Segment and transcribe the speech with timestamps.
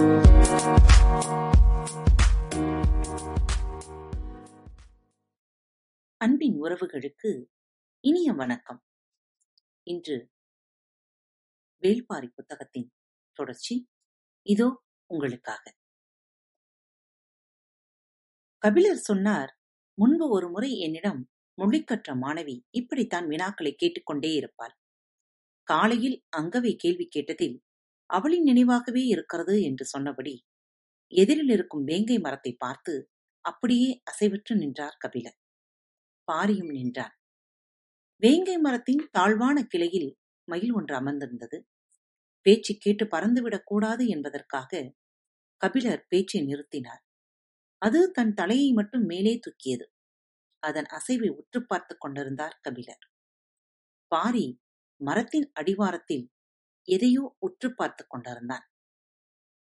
[0.00, 0.22] அன்பின்
[6.62, 7.44] உறவுகளுக்கு
[8.00, 8.84] இனிய வணக்கம்.
[9.82, 10.30] இன்று
[11.82, 12.92] வேள்பாரி புத்தகத்தின்
[13.32, 13.88] தொடர்ச்சி.
[14.42, 15.76] இதோ உங்களுக்காக.
[18.58, 19.58] கபிலர் சொன்னார்
[19.94, 24.78] முன்பு ஒரு முறை என்னிடம் மொழிக்கற்ற மாணவி இப்படித்தான் வினாக்களை கேட்டுக்கொண்டே இருப்பாள்.
[25.62, 27.62] காலையில் அங்கவை கேள்வி கேட்டதில்
[28.10, 30.34] அவளின் நினைவாகவே இருக்கிறது என்று சொன்னபடி
[31.12, 33.10] எதிரில் இருக்கும் வேங்கை மரத்தை பார்த்து
[33.40, 35.38] அப்படியே அசைவற்று நின்றார் கபிலர்
[36.32, 37.14] பாரியும் நின்றான்.
[38.22, 41.58] வேங்கை மரத்தின் தாழ்வான கிளையில் மயில் ஒன்று அமர்ந்திருந்தது.
[42.40, 44.94] பேச்சு கேட்டு பறந்துவிடக் கூடாது என்பதற்காக
[45.56, 47.02] கபிலர் பேச்சை நிறுத்தினார்.
[47.78, 49.86] அது தன் தலையை மட்டும் மேலே தூக்கியது.
[50.62, 53.04] அதன் அசைவை உற்று பார்த்துக் கொண்டிருந்தார் கபிலர்.
[54.06, 54.46] பாரி
[55.00, 56.30] மரத்தின் அடிவாரத்தில்
[56.90, 58.66] எதையோ உற்று பார்த்துக் கொண்டிருந்தான்.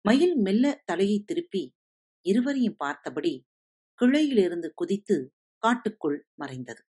[0.05, 1.75] மயில் மெல்ல தலையை திருப்பி
[2.27, 3.47] இருவரையும் பார்த்தபடி
[4.01, 5.17] கிளையிலிருந்து குதித்து
[5.59, 6.83] காட்டுக்குள் மறைந்தது.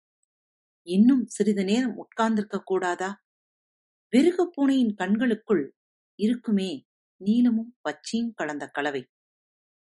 [0.86, 3.10] இன்னும் சிறிது நேரம் உட்கார்ந்திருக்க கூடாதா?
[4.12, 5.64] வெறுக பூனையின் கண்களுக்குள்
[6.18, 6.70] இருக்குமே
[7.20, 9.02] நீலமும் பச்சையும் கலந்த கலவை.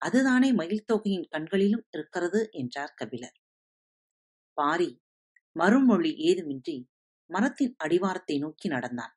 [0.02, 3.36] அதுதானே மயில் தொகையின் கண்களிலும் இருக்கிறது என்றார் கபிலர்.
[4.58, 4.90] பாரி
[5.56, 6.76] மறுமொழி ஏதுமின்றி
[7.30, 9.14] மரத்தின் அடிவாரத்தை நோக்கி நடந்தான்.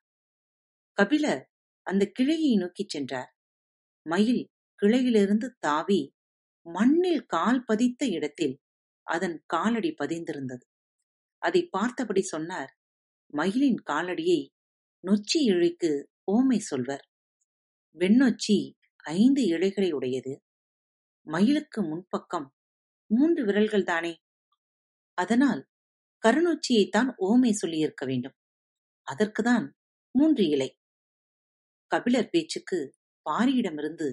[0.92, 1.50] கபிலர்
[1.82, 3.34] அந்த கிளையை நோக்கிச் சென்றார்.
[4.02, 4.50] மயில்
[4.82, 6.14] கிளையிலிருந்து தாவி
[6.66, 8.60] மண்ணில் கால் பதித்த இடத்தில்
[9.02, 10.64] அதன் காலடி பதிந்திருந்தது.
[11.38, 12.78] அதை பார்த்தபடி சொன்னார்
[13.26, 14.48] மயிலின் காலடியை
[15.06, 17.08] நொச்சி இழைக்கு ஓமை சொல்வர்.
[17.98, 20.42] வெண்ணொச்சி ஐந்து இழைகளை உடையது.
[21.22, 22.46] மயிலுக்கு முன்பக்கம்
[23.06, 24.18] மூன்று விரல்கள் தானே?
[25.14, 25.68] அதனால்
[26.26, 28.34] கருநொச்சியைத்தான் ஓமை சொல்லியிருக்க வேண்டும்.
[29.02, 29.76] அதற்குதான்
[30.10, 30.76] மூன்று இலை.
[31.92, 32.78] கபிலர் பேச்சுக்கு
[33.26, 34.08] பாரியிடமிருந்து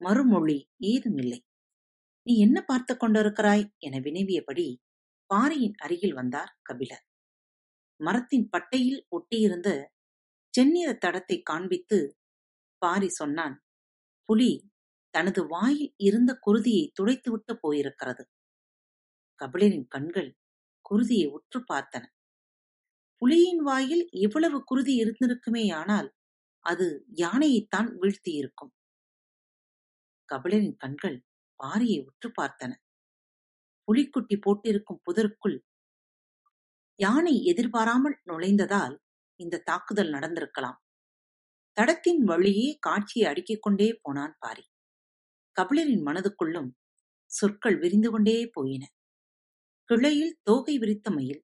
[0.00, 1.40] மறுமொழி ஏதுமில்லை.
[2.26, 3.64] நீ என்ன பார்த்து கொண்டிருக்கிறாய்?
[3.78, 4.66] என வினவியபடி
[5.30, 7.04] பாரியின் அருகில் வந்தார் கபிலர்.
[8.00, 9.68] மரத்தின் பட்டையில் ஒட்டியிருந்த
[10.54, 11.98] செந்நிற தடத்தை காண்பித்து
[12.82, 13.56] பாரி சொன்னான்
[14.28, 14.52] புலி
[15.14, 18.24] தனது வாயில் இருந்த குருதியை துடைத்துவிட்டு போயிருக்கிறது.
[19.40, 20.30] கபிலரின் கண்கள்
[20.84, 22.04] குருதியை உற்று பார்த்தன.
[23.22, 26.08] புலியின் வாயில் இவ்வளவு குருதி இருந்திருக்குமேயானால்
[26.64, 28.72] அது யானையைத்தான் வீழ்த்தியிருக்கும்.
[30.28, 31.24] கபிலனின் கண்கள்
[31.60, 32.72] பாரியை உற்று பார்த்தன.
[33.88, 35.58] புலிக்குட்டி போட்டிருக்கும் புதருக்குள்
[36.94, 38.96] யானை எதிர்பாராமல் நுழைந்ததால்
[39.40, 40.78] இந்த தாக்குதல் நடந்திருக்கலாம்.
[41.76, 44.64] தடத்தின் வழியே காட்சியை அடுக்கிக் கொண்டே போனான் பாரி.
[45.56, 46.70] கபிலரின் மனதுக்குள்ளும்
[47.30, 48.84] சொற்கள் விரிந்து கொண்டே போயின.
[49.84, 51.42] கிளையில் தோகை விரித்த மயில்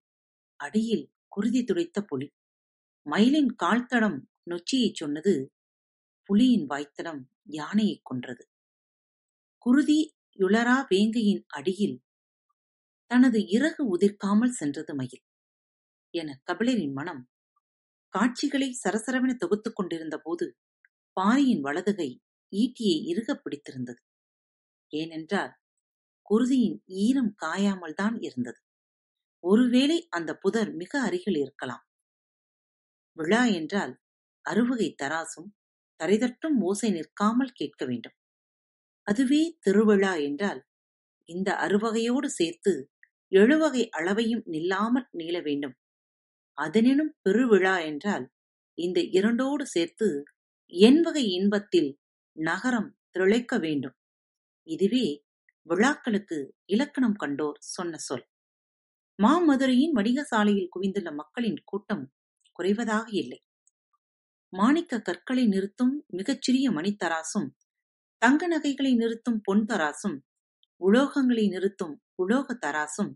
[0.60, 2.28] அடியில் குருதி துடைத்த புலி
[3.06, 4.18] மயிலின் கால்தடம்
[4.50, 5.52] நொச்சியைச் சொன்னது
[6.28, 8.48] புலியின் வாய்த்தடம் யானையைக் கொன்றது.
[9.58, 12.02] குருதி யுளரா வேங்கையின் அடியில்
[13.06, 15.22] தனது இறகு உதிர்க்காமல் சென்றது மயில்
[16.10, 17.28] என கபிலரின் மனம்
[18.08, 20.56] காட்சிகளை சரசரவென தொகுத்துக் கொண்டிருந்த போது
[21.12, 22.20] பாரியின் வலதுகை
[22.56, 24.00] ஈட்டியை இறுகப் பிடித்திருந்தது.
[24.92, 25.52] ஏனென்றால்
[26.30, 28.60] குருதியின் ஈரம் காயாமல் தான் இருந்தது.
[29.44, 31.84] ஒருவேளை அந்த புதர் மிக அருகில் இருக்கலாம்.
[33.16, 34.03] விழா என்றால்
[34.44, 35.50] அறுவகை தராசும்
[36.00, 38.16] தரைதட்டும் ஓசை நிற்காமல் கேட்க வேண்டும்.
[39.06, 40.60] அதுவே திருவிழா என்றால்
[41.28, 42.72] இந்த அறுவகையோடு சேர்த்து
[43.32, 45.74] எழுவகை அளவையும் நில்லாமல் நீள வேண்டும்.
[46.58, 48.24] அதனினும் பெருவிழா என்றால்
[48.78, 50.08] இந்த இரண்டோடு சேர்த்து
[50.72, 51.90] எண்வகை இன்பத்தில்
[52.36, 53.96] நகரம் திளைக்க வேண்டும்.
[54.66, 55.06] இதுவே
[55.66, 58.24] விழாக்களுக்கு இலக்கணம் கண்டோர் சொன்ன சொல்.
[59.18, 62.04] மாமதுரையின் வணிக சாலையில் குவிந்துள்ள மக்களின் கூட்டம்
[62.58, 63.40] குறைவதாக இல்லை.
[64.54, 67.48] மாணிக்க கற்களை நிறுத்தும் மிகச்சிறிய மணித்தராசும்
[68.18, 70.16] தங்க நகைகளை நிறுத்தும் பொன் தராசும்
[70.80, 73.12] உலோகங்களை நிறுத்தும் உலோக தராசும்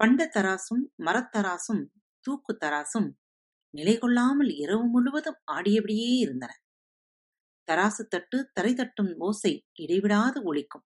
[0.00, 1.82] பண்ட தராசும் மரத்தராசும்
[2.26, 3.08] தூக்கு தராசும்
[3.74, 6.52] நிலை கொள்ளாமல் இரவு முழுவதும் ஆடியபடியே இருந்தன.
[7.68, 10.84] தராசு தட்டு தரை தட்டும் ஓசை இடைவிடாது ஒலிக்கும்.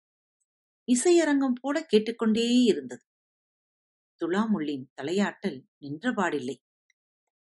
[0.89, 3.05] இசையரங்கம் போல கேட்டுக்கொண்டே இருந்தது.
[4.21, 6.57] துலாமுள்ளின் தலையாட்டல் நின்றபாடில்லை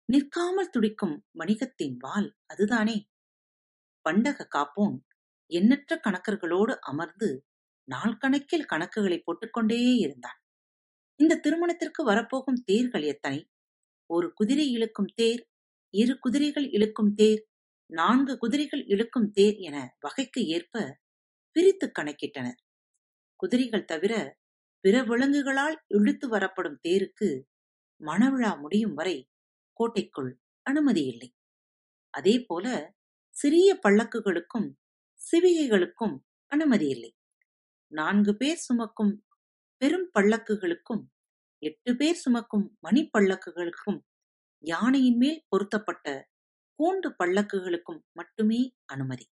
[0.09, 2.98] நிற்காமல் துடிக்கும் வணிகத்தின் வால் அதுதானே?
[4.06, 4.95] பண்டக காப்போன்
[5.51, 7.30] எண்ணற்ற கணக்கர்களோடு அமர்ந்து
[7.88, 10.39] நாள் கணக்கில் கணக்குகளை போட்டுக்கொண்டே இருந்தான்.
[11.19, 13.39] இந்த திருமணத்திற்கு வரப்போகும் தேர்கள் எத்தனை?
[14.09, 15.44] ஒரு குதிரை இழுக்கும் தேர்
[15.94, 17.42] இரு குதிரைகள் இழுக்கும் தேர்
[17.89, 20.75] நான்கு குதிரைகள் இழுக்கும் தேர் என வகைக்கு ஏற்ப
[21.56, 22.59] பிரித்து கணக்கிட்டனர்.
[23.39, 24.13] குதிரைகள் தவிர
[24.86, 27.30] பிற விலங்குகளால் இழுத்து வரப்படும் தேருக்கு
[28.01, 29.18] மணவிழா முடியும் வரை
[29.77, 30.31] கோட்டைக்குள்
[30.65, 31.29] அனுமதி இல்லை.
[32.13, 32.65] அதே போல
[33.35, 34.69] சிறிய பல்லக்குகளுக்கும்
[35.19, 36.15] சிவிகைகளுக்கும்
[36.51, 37.12] அனுமதி இல்லை.
[37.91, 39.13] நான்கு பேர் சுமக்கும்
[39.81, 41.03] பெரும் பல்லக்குகளுக்கும்
[41.63, 44.00] எட்டு பேர் சுமக்கும் மணிப்பல்லக்குகளுக்கும்
[44.63, 46.07] யானையின் மேல் பொருத்தப்பட்ட
[46.80, 49.25] கூண்டு பல்லக்குகளுக்கும் மட்டுமே அனுமதி.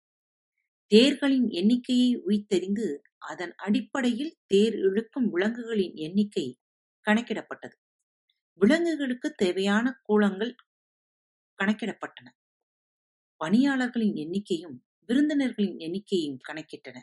[0.91, 2.87] தேர்களின் எண்ணிக்கையை உய்த்தறிந்து
[3.31, 6.47] அதன் அடிப்படையில் தேர் இழுக்கும் விலங்குகளின் எண்ணிக்கை
[7.05, 7.75] கணக்கிடப்பட்டது.
[8.59, 10.55] விலங்குகளுக்கு தேவையான கூலங்கள்
[11.59, 12.27] கணக்கிடப்பட்டன.
[13.45, 16.97] பணியாளர்களின் எண்ணிக்கையும் விருந்தினர்களின் எண்ணிக்கையும் கணக்கிட்டன.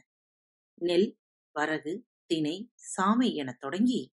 [0.75, 1.19] நெல்
[1.53, 4.13] வரகு தினை சாமை எனத் தொடங்கி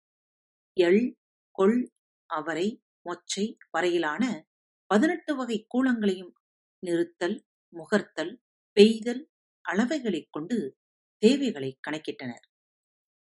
[0.73, 1.19] எள்
[1.51, 1.93] கொள்
[2.27, 4.49] அவரை மொச்சை வரையிலான
[4.87, 6.33] பதினெட்டு வகை கூலங்களையும்
[6.79, 8.43] நிறுத்தல் முகர்த்தல்
[8.73, 9.31] பெய்தல்
[9.69, 10.79] அளவைகளைக் கொண்டு
[11.19, 12.47] தேவைகளை கணக்கிட்டனர்.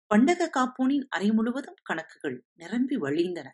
[0.06, 3.50] பண்டக காப்போனின் அறை முழுவதும் கணக்குகள் நிரம்பி வழிந்தன.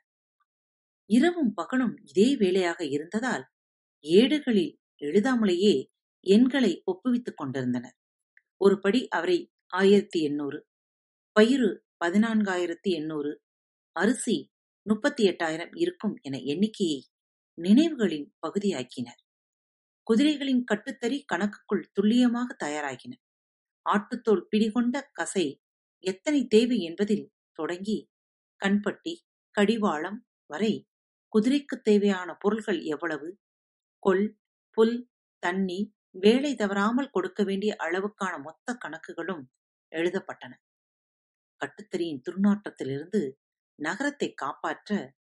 [1.11, 3.45] இரவும் பகலும் இதே வேலையாக இருந்ததால்
[4.05, 5.75] ஏடுகளில் எழுதாமலேயே
[6.27, 7.97] எண்களை ஒப்புவித்துக் கொண்டிருந்தனர்.
[8.65, 10.59] ஒருபடி அவரை ஆயிரத்தி எண்ணூறு
[11.33, 13.43] பயிறு பதினான்காயிரத்தி எண்ணூறு
[13.97, 14.37] அரிசி
[14.83, 17.01] முப்பத்தி எட்டாயிரம் இருக்கும் என எண்ணிக்கையை
[17.59, 19.21] நினைவுகளின் பகுதியாக்கினர்.
[20.07, 23.13] குதிரைகளின் கட்டுத்தறி கணக்குக்குள் துல்லியமாக தயாராகின.
[23.87, 25.47] ஆட்டுத்தோல் பிடிகொண்ட கசை
[26.05, 27.99] எத்தனை தேவை என்பதில் தொடங்கி
[28.61, 29.15] கண்பட்டி
[29.51, 30.73] கடிவாளம் வரை
[31.29, 33.39] குதிரைக்குத் தேவையான பொருள்கள் எவ்வளவு?
[33.99, 34.39] கொல்
[34.71, 39.45] புல் தண்ணி வேலை தவறாமல் கொடுக்க வேண்டிய அளவுக்கான மொத்த கணக்குகளும்
[39.97, 40.53] எழுதப்பட்டன.
[41.61, 43.33] கட்டுத்தறியின் துர்நாற்றத்திலிருந்து
[43.75, 45.15] நகரத்தை காப்பாற்ற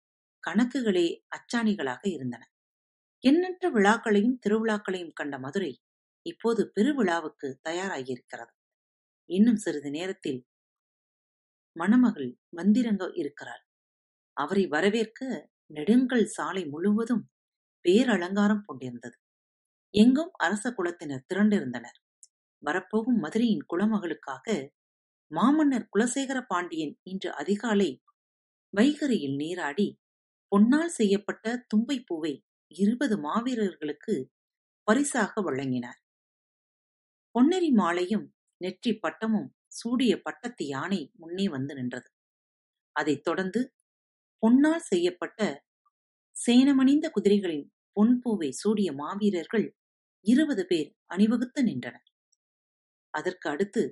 [0.46, 2.50] கணக்குகளே அச்சாணிகளாக இருந்தன.
[3.18, 5.82] எண்ணற்ற விழாக்களையும் திருவிழாக்களையும் கண்ட மதுரை
[6.22, 8.52] இப்போது பெருவிழாவுக்கு தயாராகியிருக்கிறது.
[9.30, 10.46] இன்னும் சிறிது நேரத்தில்
[11.76, 13.64] மணமகள் வந்திறங்க இருக்கிறாள்.
[14.32, 17.24] அவரை வரவேற்க நெடுங்கல் சாலை முழுவதும்
[17.84, 19.16] பேரலங்காரம் கொண்டிருந்தது.
[19.94, 21.98] எங்கும் அரச குலத்தினர் திரண்டிருந்தனர்.
[22.62, 24.46] வரப்போகும் மதுரையின் குலமகளுக்காக
[25.30, 27.90] மாமன்னர் குலசேகர பாண்டியன் இன்று அதிகாலை
[28.74, 29.88] வைகரையில் நீராடி
[30.52, 32.34] பொன்னால் செய்யப்பட்ட தும்பை பூவை
[32.72, 34.14] இருபது மாவீரர்களுக்கு
[34.88, 36.00] பரிசாக வழங்கினார்.
[37.34, 38.24] பொன்னெறி மாலையும்
[38.60, 39.48] நெற்றி பட்டமும்
[39.78, 42.08] சூடிய பட்டத்து யானை முன்னே வந்து நின்றது.
[42.96, 43.60] அதைத் தொடர்ந்து
[44.44, 45.40] பொன்னால் செய்யப்பட்ட
[46.36, 49.66] சேனமணிந்த குதிரைகளின் பொன்பூவை சூடிய மாவீரர்கள்
[50.26, 52.06] இருபது பேர் அணிவகுத்து நின்றனர்.
[53.14, 53.82] அதற்கு அடுத்து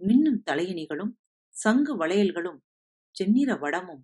[0.00, 1.12] மின்னும் தலையணிகளும்
[1.54, 2.60] சங்கு வளையல்களும்
[3.16, 4.02] செந்நிற வடமும்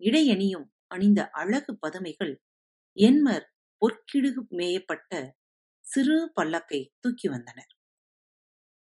[0.00, 2.34] இடையணியும் அணிந்த அழகு பதுமைகள்
[2.96, 3.46] என்மர்
[3.82, 5.12] பொற்கிடுகு மேயப்பட்ட
[5.86, 7.72] சிறு பல்லக்கை தூக்கி வந்தனர்.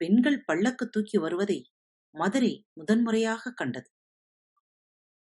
[0.01, 1.59] பெண்கள் பல்லக்கு தூக்கி வருவதை
[2.15, 3.92] மதுரை முதன்முறையாக கண்டது.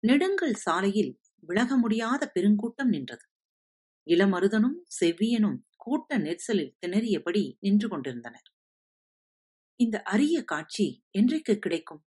[0.02, 1.10] நெடுங்கல் சாலையில்
[1.42, 3.24] விலக முடியாத பெருங்கூட்டம் நின்றது.
[4.06, 8.48] இளமருதனும் செவ்வியனும் கூட்ட நெரிசலில் திணறியபடி நின்று கொண்டிருந்தனர்.
[9.80, 12.02] இந்த அரிய காட்சி என்றைக்கு கிடைக்கும்?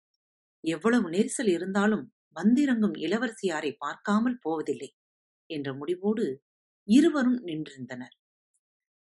[0.64, 2.06] எவ்வளவு நெரிசல் இருந்தாலும்
[2.36, 4.90] வந்திறங்கும் இளவரசியாரை பார்க்காமல் போவதில்லை
[5.50, 6.26] என்ற முடிவோடு
[6.88, 8.16] இருவரும் நின்றிருந்தனர்.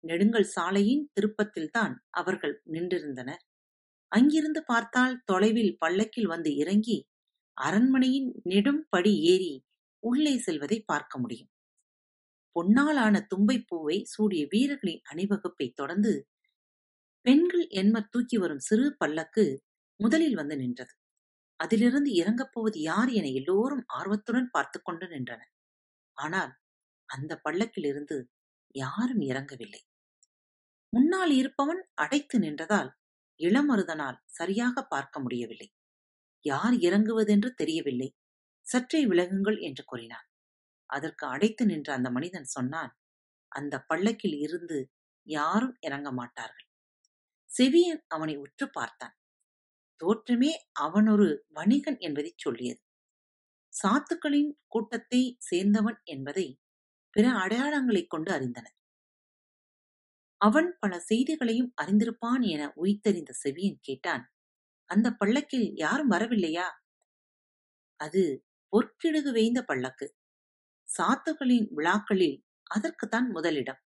[0.04, 3.44] நெடுங்கல் சாலையின் திருப்பத்தில்தான் அவர்கள் நின்றிருந்தனர்.
[4.12, 6.98] அங்கிருந்து பார்த்தால் தொலைவில் பல்லக்கில் வந்து இறங்கி
[7.58, 9.54] அரண்மனையின் நெடும் படி ஏறி
[10.04, 11.50] உள்ளே செல்வதை பார்க்க முடியும்.
[12.56, 16.14] பொன்னாலான தும்பைப் பூவை சூடிய வீரர்களின் அணிவகுப்பை தொடர்ந்து
[17.26, 19.46] பெண்கள் என்மர் தூக்கி வரும் சிறு பல்லக்கு
[20.00, 20.94] முதலில் வந்து நின்றது.
[21.60, 25.52] அதிலிருந்து இறங்கப் போவது யார் என எல்லோரும் ஆர்வத்துடன் பார்த்துக் கொண்டு நின்றனர்.
[26.18, 26.54] ஆனால்
[27.10, 28.18] அந்த பல்லக்கிலிருந்து
[28.76, 29.82] யாரும் இறங்கவில்லை.
[30.94, 32.90] முன்னால் இருப்பவன் அடைத்து நின்றதால்
[33.40, 35.68] இளமருதனால் சரியாக பார்க்க முடியவில்லை.
[36.46, 38.16] யார் இறங்குவதென்று தெரியவில்லை.
[38.62, 40.28] சற்றே விலகுங்கள் என்று கூறினான்.
[40.90, 42.94] அதற்கு அடைத்து நின்ற அந்த மனிதன் சொன்னான்
[43.52, 44.92] அந்த பல்லக்கில் இருந்து
[45.28, 46.68] யாரும் இறங்க மாட்டார்கள்.
[47.50, 49.16] செவியன் அவனை உற்று பார்த்தான்.
[50.02, 52.82] தோற்றமே அவனொரு வணிகன் என்பதைச் சொல்லியது.
[53.74, 56.48] சாத்துக்களின் கூட்டத்தை சேர்ந்தவன் என்பதை
[57.16, 58.76] பிற அடையாளங்களைக் கொண்டு அறிந்தனர்.
[60.42, 64.24] அவன் பல செய்திகளையும் அறிந்திருப்பான் என உய்த்தறிந்த செவியன் கேட்டான்
[64.90, 66.68] அந்த பல்லக்கில் யாரும் வரவில்லையா?
[68.00, 68.22] அது
[68.74, 70.08] பொற்கிடுகு வேய்ந்த பல்லக்கு.
[70.90, 72.38] சாத்துகளின் விழாக்களில்
[72.72, 73.82] அதற்குத்தான் முதலிடம்.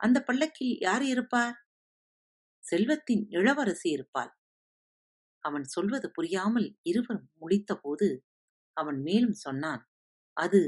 [0.00, 1.56] அந்த பல்லக்கில் யார் இருப்பார்?
[2.64, 4.32] செல்வத்தின் இளவரசி இருப்பாள்.
[5.44, 8.08] அவன் சொல்வது புரியாமல் இருவரும் முடித்தபோது
[8.76, 9.82] அவன் மேலும் சொன்னான்
[10.36, 10.60] அது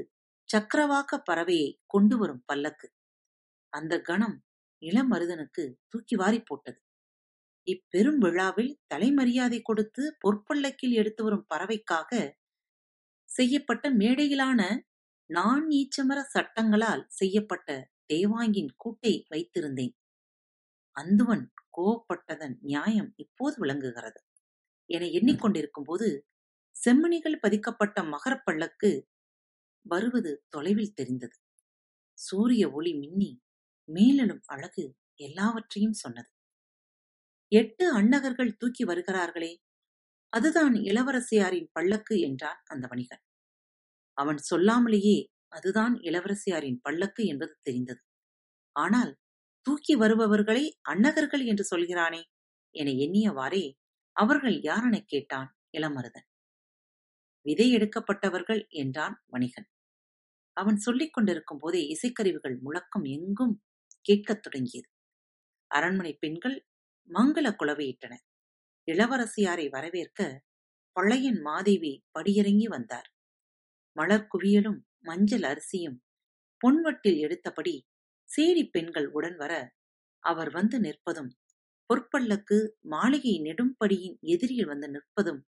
[0.50, 2.88] சக்கரவாக்க பறவையை கொண்டு வரும் பல்லக்கு.
[3.72, 4.36] அந்த கணம்
[4.82, 6.80] இளமருதனுக்கு தூக்கி வாரி போட்டது.
[7.66, 12.10] இப்பெரும் விழாவில் தலைமரியாதை கொடுத்து பொற்பல்லக்கில் எடுத்து வரும் பறவைக்காக
[13.28, 14.60] செய்யப்பட்ட மேடையிலான
[15.30, 17.68] நான் ஈச்சமர சட்டங்களால் செய்யப்பட்ட
[18.12, 19.94] தேவாங்கின் கூட்டை வைத்திருந்தேன்.
[20.96, 21.44] அந்துவன்
[21.78, 24.20] கோவப்பட்டதன் நியாயம் இப்போது விளங்குகிறது.
[24.90, 26.08] என எண்ணிக்கொண்டிருக்கும் போது
[26.76, 28.90] செம்மணிகள் பதிக்கப்பட்ட மகரப்பள்ளக்கு
[29.86, 31.36] வருவது தொலைவில் தெரிந்தது.
[32.18, 33.30] சூரிய ஒளி மின்னி
[33.88, 36.30] மேலெழும் அழகு எல்லாவற்றையும் சொன்னது.
[37.52, 39.52] எட்டு அன்னகர்கள் தூக்கி வருகிறார்களே.
[40.32, 43.22] அதுதான் இளவரசியாரின் பல்லக்கு என்றான் அந்த வணிகன்.
[44.16, 48.00] அவன் சொல்லாமலேயே அதுதான் இளவரசியாரின் பல்லக்கு என்பது தெரிந்தது.
[48.76, 49.12] ஆனால்
[49.66, 52.22] தூக்கி வருபவர்களை அன்னகர்கள் என்று சொல்கிறானே
[52.74, 53.64] என எண்ணியவாறே
[54.16, 56.26] அவர்கள் யாரெனக் கேட்டான் இளமருதன்.
[57.46, 59.68] விதை எடுக்கப்பட்டவர்கள் என்றான் வணிகன்.
[60.56, 63.54] அவன் சொல்லிக் கொண்டிருக்கும் போதே இசைக்கருவிகள் முழக்கம் எங்கும்
[64.00, 64.88] கேட்கத் தொடங்கியது.
[65.70, 66.56] அரண்மனை பெண்கள்
[67.10, 68.14] மங்கள குலவையிட்டன.
[68.88, 70.20] இளவரசியாரை வரவேற்க
[70.96, 73.08] பழையன் மாதேவி படியிறங்கி வந்தார்.
[73.96, 75.98] மலர் குவியலும் மஞ்சள் அரிசியும்
[76.60, 77.74] பொன்வட்டில் எடுத்தபடி
[78.30, 79.52] சேடி பெண்கள் உடன் வர
[80.24, 81.30] அவர் வந்து நிற்பதும்
[81.90, 85.42] பொற்பல்லக்கு மாளிகை நெடும்படியின் எதிரில் வந்து நிற்பதும்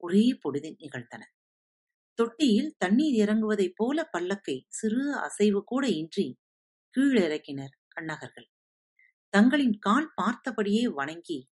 [0.00, 1.22] ஒரே பொழுதில் நிகழ்ந்தன.
[2.18, 6.26] தொட்டியில் தண்ணீர் இறங்குவதைப் போல பல்லக்கை சிறு அசைவு கூட இன்றி
[6.94, 8.48] கீழிறக்கினர் அன்னகர்கள்
[9.32, 11.48] தங்களின் கால் பார்த்தபடியே வணங்கி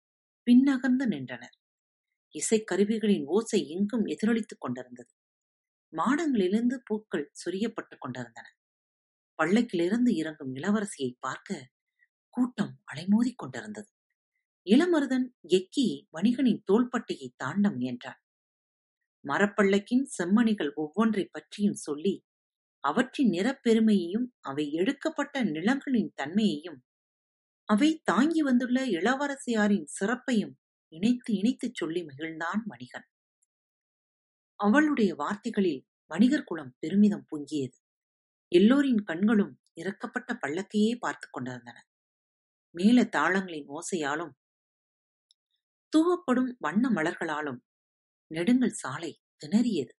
[0.48, 1.58] பின்னகர்ந்து நின்றனர்.
[2.36, 5.14] இசைக்கருவிகளின் ஓசை எங்கும் எதிரொலித்துக் கொண்டிருந்தது.
[5.94, 8.48] மாடங்களிலிருந்து பூக்கள் சொரியப்பட்டுக் கொண்டிருந்தன.
[9.44, 11.70] பல்லக்கிலிருந்து இறங்கும் இளவரசியை பார்க்க
[12.30, 13.92] கூட்டம் அலைமோதிக் கொண்டிருந்தது.
[14.70, 18.22] இளமருதன் எக்கி வணிகனின் தோள்பட்டையை தாண்ட முயன்றான்.
[19.28, 22.26] மரப்பல்லக்கின் செம்மணிகள் ஒவ்வொன்றைப் பற்றியும் சொல்லி
[22.80, 26.84] அவற்றின் நிறப்பெருமையையும் அவை எடுக்கப்பட்ட நிலங்களின் தன்மையையும்
[27.70, 30.54] அவை தாங்கி வந்துள்ள இளவரசியாரின் சிறப்பையும்
[30.94, 33.08] இணைத்து இணைத்துச் சொல்லி மகிழ்ந்தான் வணிகன்
[34.60, 35.82] அவளுடைய வார்த்தைகளில்
[36.12, 37.78] வணிகர் குலம் பெருமிதம் பொங்கியது.
[38.52, 41.78] எல்லோரின் கண்களும் இறக்கப்பட்ட பள்ளக்கையே பார்த்து கொண்டிருந்தன.
[42.76, 44.34] மேல தாளங்களின் ஓசையாலும்
[45.94, 47.60] தூவப்படும் வண்ண மலர்களாலும்
[48.32, 49.94] நெடுங்கல் சாலை திணறியது.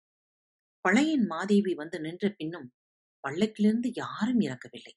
[0.85, 2.69] பழையன் மாதேவி வந்து நின்ற பின்னும்
[3.25, 4.95] பள்ளக்கிலிருந்து யாரும் இறக்கவில்லை.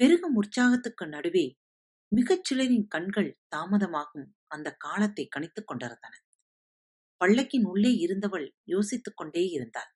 [0.00, 1.46] பெருகும் உற்சாகத்துக்கு நடுவே
[2.14, 6.24] மிகச் சிலரின் கண்கள் தாமதமாகும் அந்த காலத்தை கணித்துக் கொண்டிருந்தன.
[7.24, 9.92] பல்லக்கின் உள்ளே இருந்தவள் யோசித்துக் கொண்டே இருந்தாள்.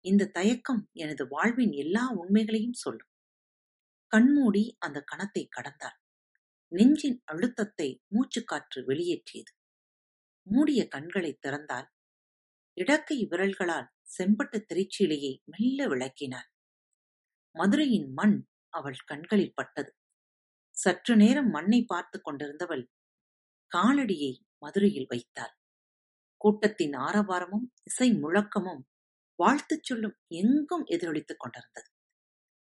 [0.00, 3.08] இந்த தயக்கம் எனது வாழ்வின் எல்லா உண்மைகளையும் சொல்லும்.
[4.06, 5.98] கண்மூடி அந்த கணத்தை கடந்தாள்.
[6.68, 9.52] நெஞ்சின் அழுத்தத்தை மூச்சுக்காற்று வெளியேற்றியது.
[10.42, 11.86] மூடிய கண்களை திறந்தால்
[12.80, 13.88] இடக்கை விரல்களால்
[14.18, 16.48] செம்பட்டுத் திரைச்சீலையை மெல்ல விளக்கினாள்.
[17.54, 19.96] மதுரையின் மண் அவள் கண்களில் பட்டது.
[20.76, 22.84] சற்று நேரம் மண்ணை பார்த்து கொண்டிருந்தவள்
[23.72, 25.54] காலடியை மதுரையில் வைத்தாள்.
[26.40, 28.82] கூட்டத்தின் ஆரவாரமும் இசை முழக்கமும்
[29.38, 31.88] வாழ்த்துச் சொல்லும் எங்கும் எதிரொலித்துக் கொண்டிருந்தது.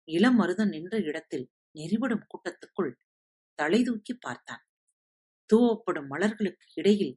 [0.07, 2.91] இளமருதன் நின்ற இடத்தில் நெறிவிடும் கூட்டத்துக்குள்
[3.59, 4.63] தலை தூக்கி பார்த்தான்.
[5.49, 7.15] தூவப்படும் மலர்களுக்கு இடையில்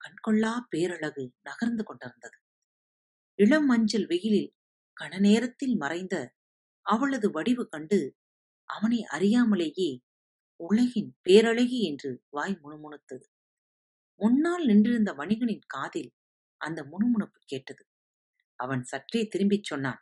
[0.00, 2.36] கண்கொள்ளா பேரழகு நகர்ந்து கொண்டிருந்தது.
[3.38, 4.50] இளம் மஞ்சள் வெயிலில்
[4.96, 6.14] கன நேரத்தில் மறைந்த
[6.86, 7.98] அவளது வடிவு கண்டு
[8.70, 9.90] அவனை அறியாமலேயே
[10.60, 13.26] உலகின் பேரழகி என்று வாய் முணுமுணுத்தது.
[14.20, 16.10] முன்னால் நின்றிருந்த வணிகனின் காதில்
[16.60, 17.84] அந்த முணுமுணுப்பு கேட்டது.
[18.60, 20.00] அவன் சற்றே திரும்பிச் சொன்னான்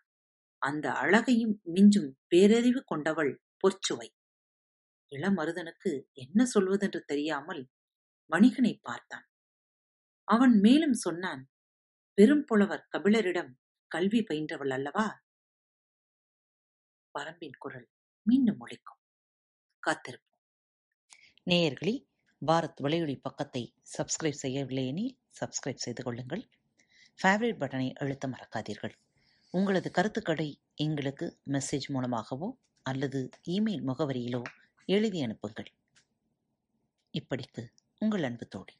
[0.63, 4.09] அந்த அழகையும் மிஞ்சும் பேரறிவு கொண்டவள் பொற்சுவை.
[5.13, 7.63] இளமருதனுக்கு என்ன சொல்வதென்று தெரியாமல்
[8.31, 9.27] வணிகனை பார்த்தான்.
[10.29, 11.43] அவன் மேலும் சொன்னான்
[12.19, 13.53] பெரும்புலவர் கபிலரிடம்
[13.91, 15.07] கல்வி பயின்றவள் அல்லவா?
[17.15, 17.89] பரம்பின் குரல்
[18.27, 19.03] மீண்டும் ஒழிக்கும்
[19.83, 20.28] காத்திருப்போம்.
[21.49, 22.07] நேயர்களே
[22.47, 26.49] பாரத் விளையொலி பக்கத்தை சப்ஸ்கிரைப் செய்யவில்லை எனில் சப்ஸ்கிரைப் செய்து கொள்ளுங்கள்.
[27.23, 28.93] ஃபேவரட் பட்டனை அழுத்த மறக்காதீர்கள்.
[29.51, 34.43] உங்களது கருத்துக்களை எங்களுக்கு மெசேஜ் மூலமாகவோ அல்லது இமெயில் முகவரியிலோ
[34.85, 35.73] எழுதி அனுப்புங்கள்.
[37.13, 37.67] இப்படிக்கு
[37.99, 38.77] உங்கள் அன்பு தோழி.